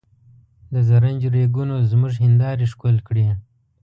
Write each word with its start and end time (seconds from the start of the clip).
د 0.73 0.75
زرنج 0.87 1.21
ریګونو 1.35 1.75
زموږ 1.91 2.13
هندارې 2.25 2.65
ښکل 2.73 2.95
کړې. 3.07 3.27